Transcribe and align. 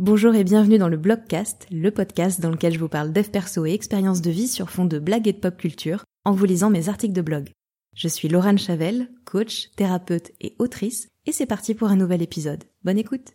Bonjour 0.00 0.34
et 0.34 0.42
bienvenue 0.42 0.78
dans 0.78 0.88
le 0.88 0.96
Blogcast, 0.96 1.68
le 1.70 1.88
podcast 1.92 2.40
dans 2.40 2.50
lequel 2.50 2.72
je 2.72 2.80
vous 2.80 2.88
parle 2.88 3.12
dev 3.12 3.28
perso 3.28 3.64
et 3.64 3.74
expériences 3.74 4.22
de 4.22 4.30
vie 4.32 4.48
sur 4.48 4.68
fond 4.68 4.86
de 4.86 4.98
blagues 4.98 5.28
et 5.28 5.32
de 5.32 5.38
pop 5.38 5.56
culture 5.56 6.02
en 6.24 6.32
vous 6.32 6.46
lisant 6.46 6.68
mes 6.68 6.88
articles 6.88 7.14
de 7.14 7.22
blog. 7.22 7.50
Je 7.94 8.08
suis 8.08 8.26
Laurent 8.26 8.56
Chavel, 8.56 9.08
coach, 9.24 9.70
thérapeute 9.76 10.32
et 10.40 10.56
autrice, 10.58 11.06
et 11.26 11.32
c'est 11.32 11.46
parti 11.46 11.74
pour 11.74 11.90
un 11.90 11.96
nouvel 11.96 12.22
épisode. 12.22 12.64
Bonne 12.82 12.98
écoute 12.98 13.34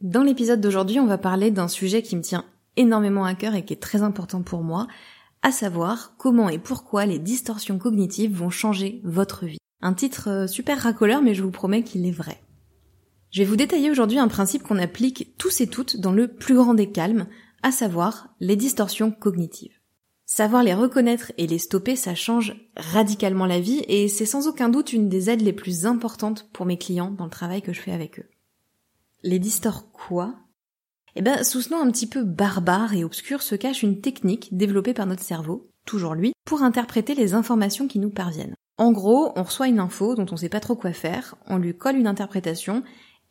Dans 0.00 0.22
l'épisode 0.22 0.60
d'aujourd'hui, 0.60 1.00
on 1.00 1.06
va 1.06 1.18
parler 1.18 1.50
d'un 1.50 1.66
sujet 1.66 2.00
qui 2.00 2.14
me 2.14 2.22
tient 2.22 2.44
énormément 2.76 3.24
à 3.24 3.34
cœur 3.34 3.56
et 3.56 3.64
qui 3.64 3.72
est 3.72 3.82
très 3.82 4.02
important 4.02 4.42
pour 4.42 4.62
moi, 4.62 4.86
à 5.42 5.50
savoir 5.50 6.14
comment 6.16 6.48
et 6.48 6.60
pourquoi 6.60 7.06
les 7.06 7.18
distorsions 7.18 7.78
cognitives 7.78 8.36
vont 8.36 8.50
changer 8.50 9.00
votre 9.02 9.46
vie. 9.46 9.58
Un 9.82 9.94
titre 9.94 10.28
euh, 10.30 10.46
super 10.46 10.78
racoleur, 10.78 11.22
mais 11.22 11.34
je 11.34 11.42
vous 11.42 11.50
promets 11.50 11.82
qu'il 11.82 12.06
est 12.06 12.12
vrai. 12.12 12.40
Je 13.30 13.42
vais 13.42 13.48
vous 13.48 13.56
détailler 13.56 13.90
aujourd'hui 13.90 14.18
un 14.18 14.28
principe 14.28 14.62
qu'on 14.62 14.78
applique 14.78 15.36
tous 15.36 15.60
et 15.60 15.66
toutes 15.66 15.98
dans 15.98 16.12
le 16.12 16.28
plus 16.28 16.54
grand 16.54 16.74
des 16.74 16.90
calmes, 16.90 17.26
à 17.62 17.70
savoir 17.70 18.34
les 18.40 18.56
distorsions 18.56 19.10
cognitives. 19.10 19.76
Savoir 20.24 20.62
les 20.62 20.74
reconnaître 20.74 21.32
et 21.38 21.46
les 21.46 21.58
stopper, 21.58 21.96
ça 21.96 22.14
change 22.14 22.56
radicalement 22.76 23.46
la 23.46 23.60
vie 23.60 23.84
et 23.88 24.08
c'est 24.08 24.26
sans 24.26 24.48
aucun 24.48 24.68
doute 24.68 24.92
une 24.92 25.08
des 25.08 25.30
aides 25.30 25.42
les 25.42 25.52
plus 25.52 25.86
importantes 25.86 26.48
pour 26.52 26.66
mes 26.66 26.78
clients 26.78 27.10
dans 27.12 27.24
le 27.24 27.30
travail 27.30 27.62
que 27.62 27.72
je 27.72 27.80
fais 27.80 27.92
avec 27.92 28.18
eux. 28.18 28.28
Les 29.22 29.38
distors 29.38 29.90
quoi? 29.92 30.34
Eh 31.14 31.22
ben, 31.22 31.44
sous 31.44 31.62
ce 31.62 31.70
nom 31.70 31.80
un 31.80 31.90
petit 31.90 32.08
peu 32.08 32.24
barbare 32.24 32.94
et 32.94 33.04
obscur 33.04 33.40
se 33.40 33.54
cache 33.54 33.82
une 33.82 34.00
technique 34.00 34.56
développée 34.56 34.94
par 34.94 35.06
notre 35.06 35.22
cerveau, 35.22 35.70
toujours 35.84 36.14
lui, 36.14 36.32
pour 36.44 36.62
interpréter 36.62 37.14
les 37.14 37.34
informations 37.34 37.88
qui 37.88 37.98
nous 37.98 38.10
parviennent. 38.10 38.54
En 38.78 38.92
gros, 38.92 39.32
on 39.36 39.42
reçoit 39.42 39.68
une 39.68 39.80
info 39.80 40.14
dont 40.14 40.26
on 40.30 40.36
sait 40.36 40.50
pas 40.50 40.60
trop 40.60 40.76
quoi 40.76 40.92
faire, 40.92 41.36
on 41.46 41.56
lui 41.56 41.74
colle 41.74 41.96
une 41.96 42.06
interprétation 42.06 42.82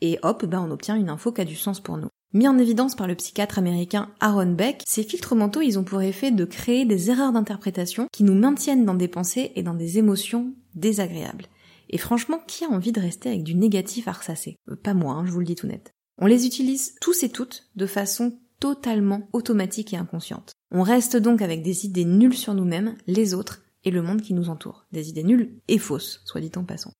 et 0.06 0.20
hop, 0.24 0.46
ben 0.46 0.62
on 0.62 0.72
obtient 0.72 0.96
une 0.96 1.10
info 1.10 1.32
qui 1.32 1.42
a 1.42 1.46
du 1.46 1.56
sens 1.56 1.80
pour 1.80 1.98
nous. 1.98 2.10
Mis 2.34 2.48
en 2.48 2.58
évidence 2.58 2.96
par 2.96 3.08
le 3.08 3.16
psychiatre 3.16 3.60
américain 3.60 4.10
Aaron 4.20 4.52
Beck, 4.52 4.84
ces 4.86 5.04
filtres 5.04 5.36
mentaux, 5.36 5.62
ils 5.62 5.80
ont 5.80 5.84
pour 5.84 6.02
effet 6.02 6.32
de 6.32 6.46
créer 6.46 6.86
des 6.86 7.10
erreurs 7.10 7.32
d'interprétation 7.32 8.08
qui 8.12 8.24
nous 8.24 8.36
maintiennent 8.36 8.86
dans 8.86 8.94
des 8.94 9.08
pensées 9.08 9.52
et 9.56 9.64
dans 9.64 9.74
des 9.74 10.00
émotions 10.00 10.54
désagréables. 10.74 11.46
Et 11.90 11.98
franchement, 11.98 12.40
qui 12.46 12.66
a 12.66 12.70
envie 12.70 12.92
de 12.92 13.00
rester 13.00 13.30
avec 13.30 13.44
du 13.44 13.56
négatif 13.56 14.08
à 14.08 14.12
euh, 14.12 14.76
Pas 14.76 14.94
moi, 14.94 15.14
hein, 15.14 15.26
je 15.26 15.32
vous 15.32 15.40
le 15.40 15.46
dis 15.46 15.56
tout 15.56 15.68
net. 15.68 15.94
On 16.18 16.28
les 16.28 16.46
utilise 16.46 16.96
tous 17.00 17.24
et 17.24 17.30
toutes 17.30 17.70
de 17.76 17.86
façon 17.86 18.38
totalement 18.60 19.30
automatique 19.34 19.94
et 19.94 19.98
inconsciente. 19.98 20.54
On 20.72 20.82
reste 20.82 21.18
donc 21.18 21.42
avec 21.42 21.62
des 21.62 21.86
idées 21.86 22.06
nulles 22.06 22.38
sur 22.38 22.54
nous-mêmes, 22.54 22.96
les 23.08 23.34
autres 23.34 23.64
et 23.84 23.92
le 23.92 24.02
monde 24.02 24.22
qui 24.22 24.34
nous 24.34 24.50
entoure. 24.50 24.88
Des 24.92 25.10
idées 25.10 25.24
nulles 25.24 25.60
et 25.68 25.78
fausses, 25.78 26.22
soit 26.26 26.42
dit 26.42 26.52
en 26.56 26.64
passant. 26.64 26.92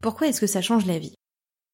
Pourquoi 0.00 0.28
est-ce 0.28 0.40
que 0.40 0.46
ça 0.46 0.62
change 0.62 0.86
la 0.86 0.98
vie? 0.98 1.17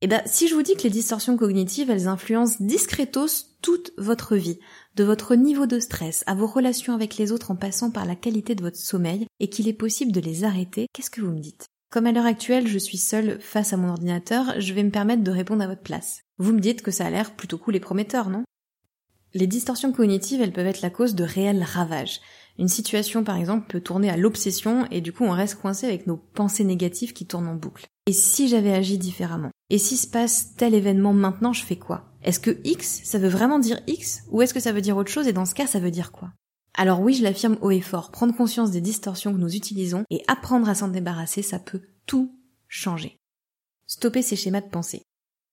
Eh 0.04 0.06
ben, 0.06 0.20
si 0.26 0.48
je 0.48 0.54
vous 0.54 0.60
dis 0.60 0.74
que 0.76 0.82
les 0.82 0.90
distorsions 0.90 1.38
cognitives, 1.38 1.88
elles 1.88 2.08
influencent 2.08 2.58
discretos 2.60 3.46
toute 3.62 3.92
votre 3.96 4.36
vie, 4.36 4.58
de 4.96 5.02
votre 5.02 5.34
niveau 5.34 5.64
de 5.64 5.80
stress 5.80 6.24
à 6.26 6.34
vos 6.34 6.46
relations 6.46 6.92
avec 6.92 7.16
les 7.16 7.32
autres 7.32 7.50
en 7.50 7.56
passant 7.56 7.90
par 7.90 8.04
la 8.04 8.14
qualité 8.14 8.54
de 8.54 8.60
votre 8.60 8.76
sommeil, 8.76 9.24
et 9.40 9.48
qu'il 9.48 9.66
est 9.66 9.72
possible 9.72 10.12
de 10.12 10.20
les 10.20 10.44
arrêter, 10.44 10.88
qu'est-ce 10.92 11.08
que 11.08 11.22
vous 11.22 11.32
me 11.32 11.40
dites? 11.40 11.68
Comme 11.90 12.04
à 12.04 12.12
l'heure 12.12 12.26
actuelle, 12.26 12.68
je 12.68 12.76
suis 12.76 12.98
seule 12.98 13.40
face 13.40 13.72
à 13.72 13.78
mon 13.78 13.88
ordinateur, 13.88 14.60
je 14.60 14.74
vais 14.74 14.82
me 14.82 14.90
permettre 14.90 15.24
de 15.24 15.30
répondre 15.30 15.62
à 15.62 15.68
votre 15.68 15.80
place. 15.80 16.20
Vous 16.36 16.52
me 16.52 16.60
dites 16.60 16.82
que 16.82 16.90
ça 16.90 17.06
a 17.06 17.10
l'air 17.10 17.34
plutôt 17.34 17.56
cool 17.56 17.76
et 17.76 17.80
prometteur, 17.80 18.28
non? 18.28 18.44
Les 19.32 19.46
distorsions 19.46 19.90
cognitives, 19.90 20.42
elles 20.42 20.52
peuvent 20.52 20.66
être 20.66 20.82
la 20.82 20.90
cause 20.90 21.14
de 21.14 21.24
réels 21.24 21.64
ravages. 21.64 22.20
Une 22.58 22.68
situation, 22.68 23.24
par 23.24 23.36
exemple, 23.36 23.68
peut 23.68 23.80
tourner 23.80 24.10
à 24.10 24.18
l'obsession 24.18 24.86
et 24.90 25.00
du 25.00 25.14
coup 25.14 25.24
on 25.24 25.30
reste 25.30 25.62
coincé 25.62 25.86
avec 25.86 26.06
nos 26.06 26.18
pensées 26.18 26.62
négatives 26.62 27.14
qui 27.14 27.26
tournent 27.26 27.48
en 27.48 27.54
boucle. 27.54 27.86
Et 28.06 28.12
si 28.12 28.48
j'avais 28.48 28.74
agi 28.74 28.98
différemment? 28.98 29.50
Et 29.70 29.78
si 29.78 29.96
se 29.96 30.06
passe 30.06 30.54
tel 30.56 30.74
événement 30.74 31.12
maintenant, 31.12 31.52
je 31.52 31.64
fais 31.64 31.76
quoi? 31.76 32.04
Est-ce 32.22 32.40
que 32.40 32.60
X, 32.64 33.00
ça 33.04 33.18
veut 33.18 33.28
vraiment 33.28 33.58
dire 33.58 33.80
X? 33.86 34.24
Ou 34.30 34.42
est-ce 34.42 34.54
que 34.54 34.60
ça 34.60 34.72
veut 34.72 34.80
dire 34.80 34.96
autre 34.96 35.10
chose? 35.10 35.26
Et 35.26 35.32
dans 35.32 35.46
ce 35.46 35.54
cas, 35.54 35.66
ça 35.66 35.80
veut 35.80 35.90
dire 35.90 36.12
quoi? 36.12 36.32
Alors 36.74 37.00
oui, 37.00 37.14
je 37.14 37.22
l'affirme 37.22 37.56
haut 37.60 37.70
et 37.70 37.80
fort, 37.80 38.10
prendre 38.10 38.36
conscience 38.36 38.70
des 38.70 38.80
distorsions 38.80 39.32
que 39.32 39.38
nous 39.38 39.54
utilisons 39.54 40.04
et 40.10 40.22
apprendre 40.26 40.68
à 40.68 40.74
s'en 40.74 40.88
débarrasser, 40.88 41.42
ça 41.42 41.58
peut 41.58 41.82
tout 42.06 42.36
changer. 42.68 43.16
Stopper 43.86 44.22
ces 44.22 44.36
schémas 44.36 44.60
de 44.60 44.68
pensée. 44.68 45.02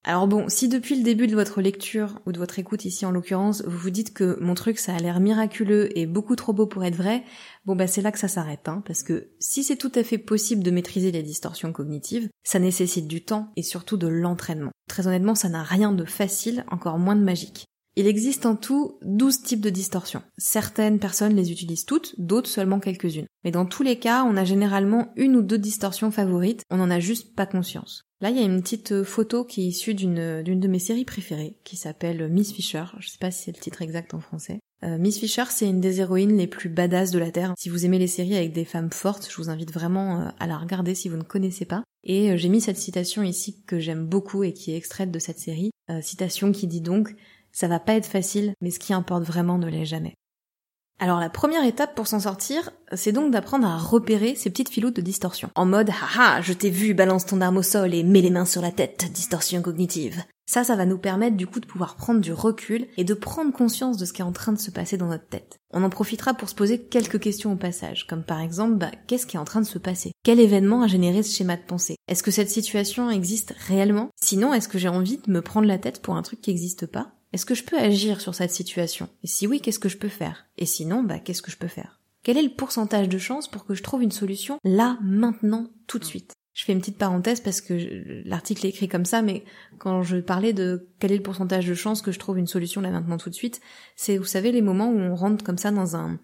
Alors 0.04 0.28
bon, 0.28 0.50
si 0.50 0.68
depuis 0.68 0.96
le 0.96 1.04
début 1.04 1.28
de 1.28 1.36
votre 1.36 1.62
lecture, 1.62 2.20
ou 2.26 2.32
de 2.32 2.40
votre 2.40 2.58
écoute 2.58 2.86
ici 2.86 3.06
en 3.06 3.12
l'occurrence, 3.12 3.64
vous 3.68 3.78
vous 3.78 3.92
dites 3.92 4.16
que 4.16 4.36
mon 4.42 4.56
truc 4.56 4.80
ça 4.80 4.96
a 4.96 5.00
l'air 5.00 5.20
miraculeux 5.20 5.96
et 5.96 6.08
beaucoup 6.08 6.36
trop 6.36 6.54
beau 6.54 6.66
pour 6.66 6.84
être 6.84 6.96
vrai, 6.96 7.24
bon 7.66 7.76
bah 7.76 7.86
c'est 7.86 8.02
là 8.02 8.12
que 8.12 8.18
ça 8.18 8.28
s'arrête, 8.28 8.68
hein, 8.68 8.82
parce 8.88 9.04
que 9.04 9.30
si 9.40 9.64
c'est 9.64 9.76
tout 9.76 9.92
à 9.94 10.04
fait 10.04 10.18
possible 10.18 10.64
de 10.64 10.72
maîtriser 10.72 11.12
les 11.12 11.22
distorsions 11.22 11.72
cognitives, 11.72 12.30
ça 12.44 12.58
nécessite 12.58 13.08
du 13.08 13.24
temps 13.24 13.52
et 13.56 13.62
surtout 13.62 13.98
de 13.98 14.08
l'entraînement. 14.08 14.72
Très 14.90 15.06
honnêtement, 15.06 15.36
ça 15.36 15.50
n'a 15.50 15.62
rien 15.62 15.92
de 15.92 16.06
facile, 16.06 16.66
encore 16.72 16.98
moins 16.98 17.16
de 17.16 17.24
magique. 17.24 17.66
Il 17.96 18.08
existe 18.08 18.48
en 18.48 18.56
tout 18.56 18.98
12 19.04 19.44
types 19.44 19.62
de 19.62 19.70
distorsions. 19.70 20.24
Certaines 20.40 20.98
personnes 20.98 21.36
les 21.36 21.52
utilisent 21.52 21.86
toutes, 21.86 22.16
d'autres 22.18 22.50
seulement 22.50 22.80
quelques-unes. 22.80 23.28
Mais 23.44 23.52
dans 23.52 23.66
tous 23.66 23.84
les 23.84 24.00
cas, 24.00 24.24
on 24.24 24.38
a 24.38 24.46
généralement 24.46 25.12
une 25.16 25.36
ou 25.36 25.44
deux 25.44 25.60
distorsions 25.60 26.10
favorites, 26.10 26.64
on 26.72 26.78
n'en 26.78 26.90
a 26.90 27.00
juste 27.00 27.36
pas 27.36 27.46
conscience. 27.46 28.04
Là, 28.22 28.30
il 28.30 28.38
y 28.38 28.40
a 28.40 28.44
une 28.44 28.62
petite 28.62 28.92
euh, 28.92 29.04
photo 29.04 29.44
qui 29.44 29.64
est 29.64 29.70
issue 29.70 29.96
d'une 29.96 30.44
d'une 30.44 30.60
de 30.60 30.68
mes 30.68 30.78
séries 30.78 31.06
préférées, 31.06 31.56
qui 31.64 31.76
s'appelle 31.76 32.30
Miss 32.30 32.54
Fisher. 32.54 32.84
Je 33.00 33.10
sais 33.10 33.18
pas 33.18 33.32
si 33.32 33.44
c'est 33.44 33.56
le 33.56 33.60
titre 33.60 33.82
exact 33.82 34.14
en 34.14 34.20
français. 34.20 34.60
Euh, 34.84 35.00
Miss 35.00 35.18
Fisher, 35.18 35.46
c'est 35.50 35.68
une 35.68 35.82
des 35.82 36.02
héroïnes 36.02 36.38
les 36.38 36.46
plus 36.46 36.70
badass 36.70 37.10
de 37.10 37.18
la 37.18 37.32
Terre. 37.32 37.54
Si 37.58 37.70
vous 37.70 37.84
aimez 37.84 37.98
les 37.98 38.08
séries 38.08 38.36
avec 38.36 38.54
des 38.54 38.66
femmes 38.66 38.92
fortes, 38.92 39.28
je 39.30 39.38
vous 39.38 39.50
invite 39.50 39.74
vraiment 39.74 40.22
euh, 40.22 40.30
à 40.40 40.46
la 40.46 40.58
regarder 40.58 40.94
si 40.94 41.10
vous 41.10 41.18
ne 41.18 41.24
connaissez 41.24 41.66
pas. 41.66 41.84
Et 42.04 42.38
j'ai 42.38 42.50
mis 42.50 42.62
cette 42.62 42.78
citation 42.78 43.24
ici 43.24 43.62
que 43.66 43.80
j'aime 43.80 44.06
beaucoup 44.06 44.44
et 44.44 44.54
qui 44.54 44.72
est 44.72 44.78
extraite 44.78 45.12
de 45.12 45.20
cette 45.20 45.38
série. 45.38 45.70
citation 46.02 46.52
qui 46.52 46.66
dit 46.66 46.82
donc 46.82 47.16
ça 47.52 47.68
va 47.68 47.80
pas 47.80 47.94
être 47.94 48.08
facile, 48.08 48.54
mais 48.60 48.72
ce 48.72 48.80
qui 48.80 48.94
importe 48.94 49.24
vraiment 49.24 49.60
ne 49.60 49.68
l'est 49.68 49.86
jamais. 49.86 50.16
Alors 51.04 51.20
la 51.20 51.32
première 51.32 51.66
étape 51.66 51.96
pour 51.96 52.06
s'en 52.06 52.20
sortir, 52.20 52.70
c'est 52.94 53.12
donc 53.12 53.32
d'apprendre 53.32 53.66
à 53.66 53.76
repérer 53.76 54.36
ces 54.36 54.52
petites 54.52 54.70
filoutes 54.70 54.96
de 54.96 55.02
distorsion. 55.02 55.50
En 55.56 55.66
mode 55.66 55.90
haha, 55.90 56.42
je 56.42 56.54
t'ai 56.54 56.70
vu, 56.70 56.94
balance 56.94 57.26
ton 57.26 57.42
arme 57.42 57.58
au 57.58 57.64
sol 57.64 57.96
et 57.96 58.04
mets 58.04 58.22
les 58.22 58.30
mains 58.30 58.46
sur 58.46 58.62
la 58.62 58.72
tête, 58.72 59.12
distorsion 59.12 59.64
cognitive. 59.64 60.24
Ça, 60.46 60.64
ça 60.64 60.76
va 60.76 60.86
nous 60.86 61.00
permettre 61.00 61.38
du 61.38 61.48
coup 61.48 61.60
de 61.60 61.66
pouvoir 61.66 61.96
prendre 61.96 62.22
du 62.22 62.32
recul 62.32 62.86
et 62.98 63.04
de 63.04 63.16
prendre 63.16 63.52
conscience 63.52 63.98
de 63.98 64.06
ce 64.06 64.14
qui 64.14 64.22
est 64.22 64.26
en 64.26 64.32
train 64.32 64.52
de 64.52 64.60
se 64.60 64.70
passer 64.70 64.98
dans 64.98 65.08
notre 65.08 65.28
tête. 65.28 65.58
On 65.74 65.84
en 65.84 65.90
profitera 65.90 66.36
pour 66.36 66.50
se 66.50 66.56
poser 66.56 66.84
quelques 66.84 67.20
questions 67.20 67.54
au 67.54 67.56
passage, 67.56 68.06
comme 68.06 68.24
par 68.24 68.40
exemple, 68.40 68.76
bah, 68.76 68.92
qu'est-ce 69.08 69.26
qui 69.26 69.38
est 69.38 69.40
en 69.40 69.46
train 69.46 69.62
de 69.62 69.66
se 69.66 69.80
passer? 69.80 70.12
Quel 70.24 70.40
événement 70.40 70.84
a 70.84 70.88
généré 70.88 71.24
ce 71.24 71.36
schéma 71.36 71.56
de 71.56 71.64
pensée? 71.64 71.96
Est-ce 72.10 72.22
que 72.22 72.30
cette 72.30 72.52
situation 72.52 73.10
existe 73.10 73.56
réellement? 73.68 74.10
Sinon, 74.22 74.54
est-ce 74.54 74.68
que 74.68 74.78
j'ai 74.78 74.88
envie 74.88 75.18
de 75.18 75.32
me 75.32 75.42
prendre 75.42 75.68
la 75.68 75.80
tête 75.80 76.04
pour 76.04 76.16
un 76.16 76.22
truc 76.22 76.42
qui 76.42 76.52
n'existe 76.52 76.86
pas? 76.86 77.14
Est-ce 77.34 77.46
que 77.46 77.56
je 77.56 77.64
peux 77.64 77.78
agir 77.78 78.20
sur 78.20 78.36
cette 78.36 78.52
situation? 78.52 79.10
Et 79.24 79.28
si 79.28 79.48
oui, 79.48 79.62
qu'est-ce 79.62 79.80
que 79.80 79.90
je 79.90 79.98
peux 79.98 80.10
faire? 80.10 80.46
Et 80.58 80.66
sinon, 80.66 81.04
bah, 81.04 81.20
qu'est-ce 81.20 81.42
que 81.42 81.52
je 81.52 81.58
peux 81.58 81.68
faire? 81.68 82.00
Quel 82.24 82.38
est 82.38 82.44
le 82.44 82.50
pourcentage 82.50 83.10
de 83.10 83.18
chance 83.18 83.50
pour 83.50 83.66
que 83.66 83.74
je 83.74 83.84
trouve 83.84 84.04
une 84.04 84.12
solution 84.12 84.60
là, 84.64 84.98
maintenant, 85.02 85.68
tout 85.88 85.98
de 85.98 86.06
suite? 86.06 86.34
Je 86.54 86.66
fais 86.66 86.74
une 86.74 86.80
petite 86.80 86.98
parenthèse 86.98 87.40
parce 87.40 87.62
que 87.62 87.74
l'article 88.26 88.66
est 88.66 88.70
écrit 88.70 88.90
comme 88.90 89.06
ça, 89.06 89.22
mais 89.22 89.46
quand 89.80 90.04
je 90.04 90.18
parlais 90.18 90.52
de 90.52 90.90
quel 91.00 91.14
est 91.14 91.18
le 91.18 91.24
pourcentage 91.24 91.66
de 91.66 91.74
chance 91.74 92.02
que 92.02 92.12
je 92.12 92.20
trouve 92.20 92.38
une 92.38 92.48
solution 92.48 92.82
là 92.82 92.92
maintenant 92.92 93.18
tout 93.18 93.30
de 93.30 93.36
suite, 93.36 93.62
c'est 93.96 94.18
vous 94.18 94.26
savez 94.26 94.52
les 94.52 94.62
moments 94.62 94.90
où 94.90 95.00
on 95.00 95.16
rentre 95.16 95.46
comme 95.46 95.58
ça 95.58 95.72
dans 95.72 95.96
un, 95.96 96.20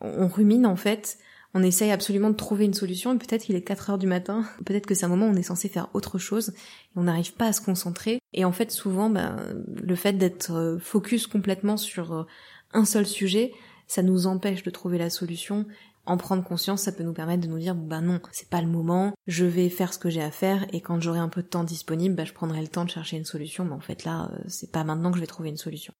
on 0.00 0.26
rumine 0.26 0.66
en 0.66 0.74
fait 0.74 1.18
on 1.54 1.62
essaye 1.62 1.90
absolument 1.90 2.30
de 2.30 2.36
trouver 2.36 2.64
une 2.64 2.74
solution 2.74 3.14
et 3.14 3.18
peut-être 3.18 3.44
qu'il 3.44 3.56
est 3.56 3.62
4 3.62 3.90
heures 3.90 3.98
du 3.98 4.06
matin, 4.06 4.44
peut-être 4.64 4.86
que 4.86 4.94
c'est 4.94 5.04
un 5.04 5.08
moment 5.08 5.26
où 5.26 5.30
on 5.30 5.36
est 5.36 5.42
censé 5.42 5.68
faire 5.68 5.88
autre 5.94 6.18
chose 6.18 6.50
et 6.50 6.98
on 6.98 7.02
n'arrive 7.02 7.34
pas 7.34 7.46
à 7.46 7.52
se 7.52 7.60
concentrer. 7.60 8.20
Et 8.32 8.44
en 8.44 8.52
fait, 8.52 8.70
souvent, 8.70 9.10
ben, 9.10 9.36
le 9.66 9.94
fait 9.96 10.12
d'être 10.12 10.52
euh, 10.52 10.78
focus 10.78 11.26
complètement 11.26 11.76
sur 11.76 12.12
euh, 12.12 12.22
un 12.72 12.84
seul 12.84 13.06
sujet, 13.06 13.52
ça 13.86 14.02
nous 14.02 14.26
empêche 14.26 14.62
de 14.62 14.70
trouver 14.70 14.98
la 14.98 15.10
solution. 15.10 15.66
En 16.06 16.16
prendre 16.16 16.44
conscience, 16.44 16.82
ça 16.82 16.92
peut 16.92 17.02
nous 17.02 17.12
permettre 17.12 17.42
de 17.42 17.48
nous 17.48 17.58
dire, 17.58 17.74
ben 17.74 18.00
non, 18.00 18.20
c'est 18.32 18.48
pas 18.48 18.62
le 18.62 18.68
moment, 18.68 19.12
je 19.26 19.44
vais 19.44 19.68
faire 19.68 19.92
ce 19.92 19.98
que 19.98 20.08
j'ai 20.08 20.22
à 20.22 20.30
faire 20.30 20.66
et 20.72 20.80
quand 20.80 21.00
j'aurai 21.00 21.18
un 21.18 21.28
peu 21.28 21.42
de 21.42 21.48
temps 21.48 21.64
disponible, 21.64 22.14
ben, 22.14 22.24
je 22.24 22.32
prendrai 22.32 22.60
le 22.60 22.68
temps 22.68 22.84
de 22.84 22.90
chercher 22.90 23.16
une 23.16 23.24
solution. 23.24 23.64
Mais 23.64 23.74
en 23.74 23.80
fait 23.80 24.04
là, 24.04 24.30
euh, 24.32 24.38
c'est 24.46 24.70
pas 24.70 24.84
maintenant 24.84 25.10
que 25.10 25.16
je 25.16 25.20
vais 25.20 25.26
trouver 25.26 25.50
une 25.50 25.56
solution. 25.56 25.92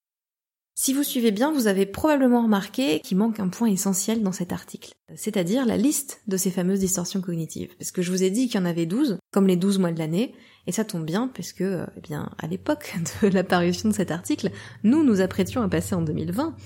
Si 0.82 0.94
vous 0.94 1.02
suivez 1.02 1.30
bien, 1.30 1.52
vous 1.52 1.66
avez 1.66 1.84
probablement 1.84 2.42
remarqué 2.42 3.00
qu'il 3.00 3.18
manque 3.18 3.38
un 3.38 3.50
point 3.50 3.68
essentiel 3.68 4.22
dans 4.22 4.32
cet 4.32 4.50
article, 4.50 4.92
c'est-à-dire 5.14 5.66
la 5.66 5.76
liste 5.76 6.22
de 6.26 6.38
ces 6.38 6.50
fameuses 6.50 6.78
distorsions 6.78 7.20
cognitives. 7.20 7.76
Parce 7.78 7.90
que 7.90 8.00
je 8.00 8.10
vous 8.10 8.22
ai 8.22 8.30
dit 8.30 8.46
qu'il 8.46 8.58
y 8.58 8.62
en 8.62 8.66
avait 8.66 8.86
12, 8.86 9.18
comme 9.30 9.46
les 9.46 9.56
12 9.56 9.78
mois 9.78 9.92
de 9.92 9.98
l'année, 9.98 10.34
et 10.66 10.72
ça 10.72 10.86
tombe 10.86 11.04
bien 11.04 11.28
parce 11.28 11.52
que, 11.52 11.64
euh, 11.64 11.86
eh 11.98 12.00
bien, 12.00 12.30
à 12.38 12.46
l'époque 12.46 12.94
de 13.22 13.28
l'apparition 13.28 13.90
de 13.90 13.94
cet 13.94 14.10
article, 14.10 14.52
nous 14.82 15.04
nous 15.04 15.20
apprêtions 15.20 15.60
à 15.60 15.68
passer 15.68 15.94
en 15.94 16.00
2020. 16.00 16.56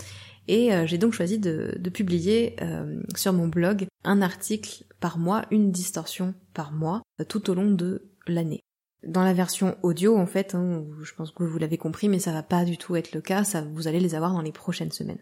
Et 0.46 0.72
euh, 0.72 0.87
j'ai 0.87 0.99
donc 0.99 1.12
choisi 1.12 1.40
de, 1.40 1.76
publier 1.93 2.55
euh, 2.62 3.02
sur 3.17 3.32
mon 3.32 3.49
blog 3.49 3.88
un 4.05 4.22
article 4.22 4.84
par 5.00 5.19
mois, 5.19 5.44
une 5.50 5.72
distorsion 5.72 6.34
par 6.52 6.70
mois, 6.70 7.02
tout 7.28 7.50
au 7.50 7.55
long 7.55 7.72
de 7.72 8.12
l'année. 8.28 8.62
Dans 9.06 9.23
la 9.23 9.35
version 9.35 9.77
audio, 9.83 10.17
en 10.17 10.27
fait, 10.27 10.55
hein, 10.55 10.85
je 11.03 11.15
pense 11.15 11.31
que 11.31 11.43
vous 11.43 11.59
l'avez 11.59 11.79
compris, 11.79 12.09
mais 12.09 12.19
ça 12.19 12.33
va 12.33 12.43
pas 12.43 12.65
du 12.65 12.79
tout 12.79 12.97
être 12.97 13.12
le 13.12 13.21
cas, 13.21 13.43
vous 13.73 13.89
allez 13.89 14.01
les 14.01 14.15
avoir 14.15 14.33
dans 14.33 14.43
les 14.43 14.53
prochaines 14.53 14.93
semaines. 14.93 15.21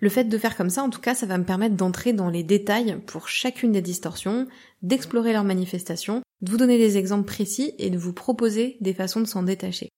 Le 0.00 0.08
fait 0.08 0.24
de 0.24 0.38
faire 0.38 0.56
comme 0.56 0.70
ça, 0.70 0.82
en 0.82 0.90
tout 0.90 1.00
cas, 1.00 1.14
ça 1.14 1.26
va 1.26 1.38
me 1.38 1.44
permettre 1.44 1.74
d'entrer 1.74 2.12
dans 2.12 2.30
les 2.30 2.44
détails 2.44 3.00
pour 3.06 3.28
chacune 3.28 3.72
des 3.72 3.82
distorsions, 3.82 4.46
d'explorer 4.82 5.32
leurs 5.32 5.44
manifestations, 5.44 6.22
de 6.40 6.50
vous 6.50 6.56
donner 6.56 6.78
des 6.78 6.96
exemples 6.96 7.26
précis 7.26 7.74
et 7.78 7.90
de 7.90 7.98
vous 7.98 8.12
proposer 8.12 8.76
des 8.80 8.94
façons 8.94 9.20
de 9.20 9.26
s'en 9.26 9.42
détacher. 9.42 9.88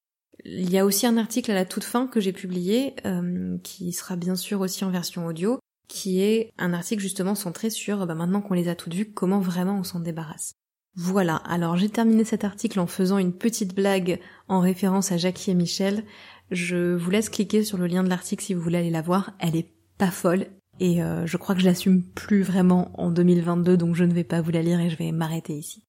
Il 0.46 0.70
y 0.70 0.78
a 0.78 0.86
aussi 0.86 1.06
un 1.06 1.18
article 1.18 1.50
à 1.50 1.54
la 1.54 1.66
toute 1.66 1.84
fin 1.84 2.06
que 2.06 2.18
j'ai 2.18 2.32
publié, 2.32 2.94
euh, 3.04 3.58
qui 3.62 3.92
sera 3.92 4.16
bien 4.16 4.36
sûr 4.36 4.60
aussi 4.60 4.84
en 4.86 4.90
version 4.90 5.26
audio, 5.26 5.58
qui 5.86 6.22
est 6.22 6.52
un 6.56 6.72
article 6.72 7.02
justement 7.02 7.34
centré 7.34 7.68
sur, 7.68 8.06
bah, 8.06 8.14
maintenant 8.14 8.40
qu'on 8.40 8.54
les 8.54 8.68
a 8.68 8.74
toutes 8.74 8.94
vues, 8.94 9.12
comment 9.12 9.40
vraiment 9.40 9.78
on 9.78 9.84
s'en 9.84 10.00
débarrasse. 10.00 10.52
Voilà, 10.96 11.36
alors 11.36 11.76
j'ai 11.76 11.88
terminé 11.88 12.24
cet 12.24 12.44
article 12.44 12.80
en 12.80 12.86
faisant 12.86 13.18
une 13.18 13.32
petite 13.32 13.74
blague 13.74 14.20
en 14.48 14.60
référence 14.60 15.12
à 15.12 15.16
Jackie 15.16 15.52
et 15.52 15.54
Michel. 15.54 16.04
Je 16.50 16.94
vous 16.94 17.10
laisse 17.10 17.28
cliquer 17.28 17.62
sur 17.62 17.78
le 17.78 17.86
lien 17.86 18.02
de 18.02 18.08
l'article 18.08 18.44
si 18.44 18.54
vous 18.54 18.60
voulez 18.60 18.78
aller 18.78 18.90
la 18.90 19.02
voir, 19.02 19.32
elle 19.38 19.56
est 19.56 19.72
pas 19.98 20.10
folle 20.10 20.46
et 20.80 21.02
euh, 21.02 21.26
je 21.26 21.36
crois 21.36 21.54
que 21.54 21.60
je 21.60 21.66
l'assume 21.66 22.02
plus 22.02 22.42
vraiment 22.42 22.90
en 23.00 23.10
2022 23.10 23.76
donc 23.76 23.94
je 23.94 24.04
ne 24.04 24.14
vais 24.14 24.24
pas 24.24 24.40
vous 24.40 24.50
la 24.50 24.62
lire 24.62 24.80
et 24.80 24.90
je 24.90 24.96
vais 24.96 25.12
m'arrêter 25.12 25.52
ici. 25.52 25.84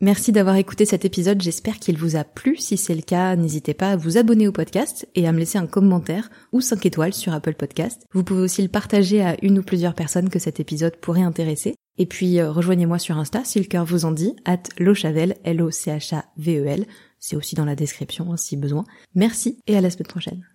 Merci 0.00 0.32
d'avoir 0.32 0.56
écouté 0.56 0.84
cet 0.84 1.04
épisode, 1.04 1.40
j'espère 1.40 1.78
qu'il 1.78 1.96
vous 1.96 2.16
a 2.16 2.24
plu. 2.24 2.56
Si 2.56 2.76
c'est 2.76 2.94
le 2.94 3.02
cas, 3.02 3.36
n'hésitez 3.36 3.72
pas 3.72 3.90
à 3.90 3.96
vous 3.96 4.18
abonner 4.18 4.48
au 4.48 4.52
podcast 4.52 5.06
et 5.14 5.28
à 5.28 5.32
me 5.32 5.38
laisser 5.38 5.58
un 5.58 5.68
commentaire 5.68 6.28
ou 6.50 6.60
5 6.60 6.84
étoiles 6.86 7.14
sur 7.14 7.32
Apple 7.32 7.54
Podcast. 7.54 8.04
Vous 8.12 8.24
pouvez 8.24 8.40
aussi 8.40 8.62
le 8.62 8.68
partager 8.68 9.22
à 9.22 9.36
une 9.42 9.60
ou 9.60 9.62
plusieurs 9.62 9.94
personnes 9.94 10.28
que 10.28 10.40
cet 10.40 10.58
épisode 10.58 10.96
pourrait 10.96 11.22
intéresser. 11.22 11.76
Et 11.98 12.06
puis 12.06 12.40
euh, 12.40 12.50
rejoignez-moi 12.50 12.98
sur 12.98 13.18
Insta 13.18 13.44
si 13.44 13.58
le 13.58 13.66
cœur 13.66 13.84
vous 13.84 14.04
en 14.04 14.12
dit, 14.12 14.34
at 14.44 14.62
lochavel, 14.78 15.36
L-O-C-H-A-V-E-L. 15.44 16.86
C'est 17.18 17.36
aussi 17.36 17.54
dans 17.54 17.64
la 17.64 17.76
description 17.76 18.32
hein, 18.32 18.36
si 18.36 18.56
besoin. 18.56 18.84
Merci 19.14 19.60
et 19.66 19.76
à 19.76 19.80
la 19.80 19.90
semaine 19.90 20.08
prochaine. 20.08 20.46